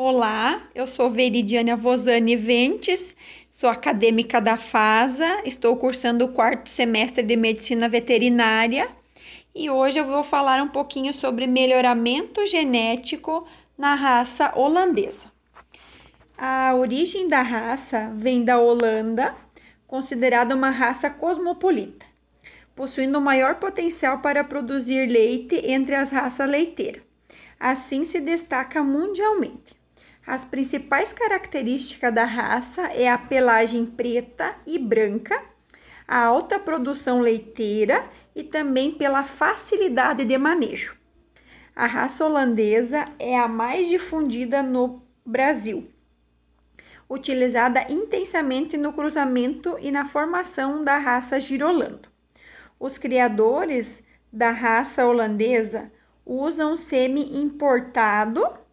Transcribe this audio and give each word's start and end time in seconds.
Olá, 0.00 0.62
eu 0.76 0.86
sou 0.86 1.10
Veridiana 1.10 1.74
Vosani 1.74 2.36
Ventes, 2.36 3.16
sou 3.50 3.68
acadêmica 3.68 4.40
da 4.40 4.56
FASA, 4.56 5.42
estou 5.44 5.76
cursando 5.76 6.24
o 6.24 6.32
quarto 6.32 6.70
semestre 6.70 7.20
de 7.20 7.34
Medicina 7.34 7.88
Veterinária 7.88 8.88
e 9.52 9.68
hoje 9.68 9.98
eu 9.98 10.04
vou 10.04 10.22
falar 10.22 10.62
um 10.62 10.68
pouquinho 10.68 11.12
sobre 11.12 11.48
melhoramento 11.48 12.46
genético 12.46 13.44
na 13.76 13.96
raça 13.96 14.52
holandesa. 14.54 15.32
A 16.38 16.76
origem 16.76 17.26
da 17.26 17.42
raça 17.42 18.12
vem 18.14 18.44
da 18.44 18.60
Holanda, 18.60 19.34
considerada 19.84 20.54
uma 20.54 20.70
raça 20.70 21.10
cosmopolita, 21.10 22.06
possuindo 22.76 23.18
o 23.18 23.20
maior 23.20 23.56
potencial 23.56 24.20
para 24.20 24.44
produzir 24.44 25.08
leite 25.10 25.56
entre 25.64 25.96
as 25.96 26.12
raças 26.12 26.48
leiteiras. 26.48 27.02
Assim 27.58 28.04
se 28.04 28.20
destaca 28.20 28.80
mundialmente. 28.84 29.77
As 30.28 30.44
principais 30.44 31.10
características 31.10 32.12
da 32.12 32.26
raça 32.26 32.82
é 32.88 33.08
a 33.08 33.16
pelagem 33.16 33.86
preta 33.86 34.54
e 34.66 34.78
branca, 34.78 35.42
a 36.06 36.22
alta 36.22 36.58
produção 36.58 37.22
leiteira 37.22 38.06
e 38.36 38.44
também 38.44 38.92
pela 38.92 39.24
facilidade 39.24 40.26
de 40.26 40.36
manejo. 40.36 40.94
A 41.74 41.86
raça 41.86 42.26
holandesa 42.26 43.06
é 43.18 43.38
a 43.38 43.48
mais 43.48 43.88
difundida 43.88 44.62
no 44.62 45.00
Brasil, 45.24 45.88
utilizada 47.08 47.90
intensamente 47.90 48.76
no 48.76 48.92
cruzamento 48.92 49.78
e 49.80 49.90
na 49.90 50.04
formação 50.04 50.84
da 50.84 50.98
raça 50.98 51.40
girolando. 51.40 52.06
Os 52.78 52.98
criadores 52.98 54.02
da 54.30 54.50
raça 54.50 55.06
holandesa 55.06 55.90
usam 56.26 56.76
semi 56.76 57.34
importado 57.40 58.67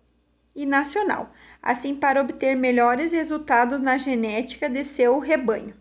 e 0.55 0.65
nacional, 0.65 1.31
assim 1.61 1.93
para 1.93 2.21
obter 2.21 2.55
melhores 2.55 3.11
resultados 3.11 3.81
na 3.81 3.97
genética 3.97 4.69
de 4.69 4.83
seu 4.85 5.19
rebanho. 5.19 5.75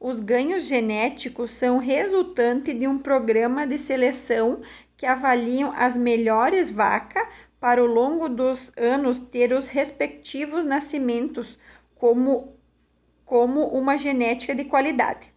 Os 0.00 0.20
ganhos 0.20 0.64
genéticos 0.64 1.52
são 1.52 1.78
resultante 1.78 2.74
de 2.74 2.88
um 2.88 2.98
programa 2.98 3.64
de 3.64 3.78
seleção 3.78 4.60
que 4.96 5.06
avaliam 5.06 5.72
as 5.76 5.96
melhores 5.96 6.72
vacas 6.72 7.28
para 7.60 7.80
ao 7.80 7.86
longo 7.86 8.28
dos 8.28 8.72
anos 8.76 9.18
ter 9.18 9.52
os 9.52 9.68
respectivos 9.68 10.64
nascimentos 10.64 11.56
como, 11.94 12.56
como 13.24 13.68
uma 13.68 13.96
genética 13.96 14.52
de 14.52 14.64
qualidade, 14.64 15.32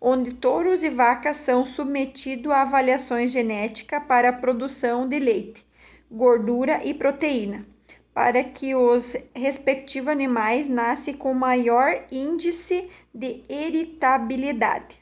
onde 0.00 0.34
touros 0.34 0.82
e 0.82 0.90
vacas 0.90 1.36
são 1.36 1.64
submetidos 1.64 2.50
a 2.50 2.62
avaliações 2.62 3.30
genéticas 3.30 4.02
para 4.02 4.30
a 4.30 4.32
produção 4.32 5.08
de 5.08 5.20
leite, 5.20 5.64
gordura 6.10 6.84
e 6.84 6.92
proteína 6.92 7.64
para 8.12 8.42
que 8.42 8.74
os 8.74 9.16
respectivos 9.34 10.10
animais 10.10 10.66
nasçam 10.66 11.14
com 11.14 11.32
maior 11.32 12.04
índice 12.10 12.88
de 13.14 13.42
heritabilidade. 13.48 14.96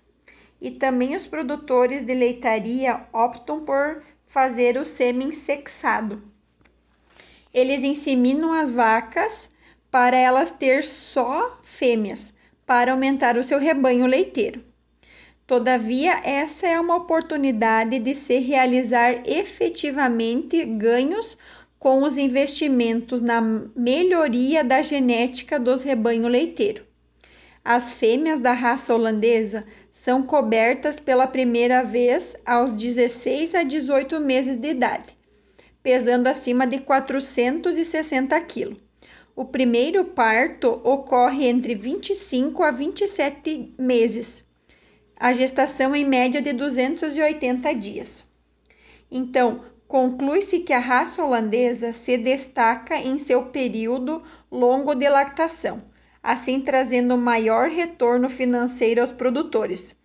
E 0.61 0.71
também 0.71 1.17
os 1.17 1.27
produtores 1.27 2.05
de 2.05 2.15
leitaria 2.15 3.07
optam 3.13 3.65
por 3.65 4.03
fazer 4.27 4.77
o 4.77 4.85
sêmen 4.85 5.33
sexado. 5.33 6.23
Eles 7.53 7.83
inseminam 7.83 8.53
as 8.53 8.71
vacas 8.71 9.51
para 9.91 10.17
elas 10.17 10.51
ter 10.51 10.85
só 10.85 11.59
fêmeas, 11.63 12.33
para 12.67 12.93
aumentar 12.93 13.39
o 13.39 13.43
seu 13.43 13.59
rebanho 13.59 14.07
leiteiro. 14.07 14.63
Todavia, 15.47 16.21
essa 16.25 16.67
é 16.67 16.79
uma 16.79 16.97
oportunidade 16.97 17.99
de 17.99 18.15
se 18.15 18.39
realizar 18.39 19.23
efetivamente 19.27 20.63
ganhos 20.63 21.39
com 21.79 22.03
os 22.03 22.19
investimentos 22.19 23.23
na 23.23 23.41
melhoria 23.41 24.65
da 24.65 24.83
genética 24.83 25.59
dos 25.59 25.83
rebanhos 25.83 26.31
leiteiros. 26.31 26.85
As 27.65 27.93
fêmeas 27.93 28.41
da 28.41 28.53
raça 28.53 28.95
holandesa 28.95 29.65
são 29.93 30.23
cobertas 30.23 30.99
pela 30.99 31.27
primeira 31.27 31.83
vez 31.83 32.35
aos 32.45 32.73
16 32.73 33.55
a 33.55 33.63
18 33.63 34.19
meses 34.21 34.57
de 34.57 34.71
idade, 34.71 35.17
pesando 35.83 36.29
acima 36.29 36.67
de 36.67 36.79
460 36.79 38.41
kg. 38.41 38.77
O 39.37 39.45
primeiro 39.45 40.05
parto 40.05 40.81
ocorre 40.83 41.47
entre 41.47 41.75
25 41.75 42.63
a 42.63 42.71
27 42.71 43.75
meses. 43.79 44.45
A 45.17 45.33
gestação 45.33 45.95
em 45.95 46.05
média 46.05 46.41
de 46.41 46.53
280 46.53 47.73
dias. 47.75 48.25
Então, 49.11 49.63
Conclui-se 49.89 50.61
que 50.61 50.75
a 50.75 50.79
raça 50.79 51.25
holandesa 51.25 51.95
se 51.95 52.19
destaca 52.19 52.99
em 52.99 53.17
seu 53.17 53.47
período 53.47 54.23
longo 54.53 54.95
de 54.95 55.09
lactação, 55.09 55.83
assim 56.23 56.61
trazendo 56.61 57.17
maior 57.17 57.71
retorno 57.71 58.29
financeiro 58.29 59.01
aos 59.01 59.11
produtores, 59.11 59.97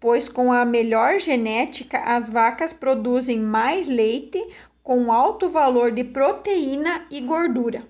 pois 0.00 0.26
com 0.26 0.50
a 0.50 0.64
melhor 0.64 1.20
genética 1.20 1.98
as 1.98 2.30
vacas 2.30 2.72
produzem 2.72 3.38
mais 3.38 3.86
leite 3.86 4.42
com 4.82 5.12
alto 5.12 5.50
valor 5.50 5.92
de 5.92 6.02
proteína 6.02 7.06
e 7.10 7.20
gordura. 7.20 7.86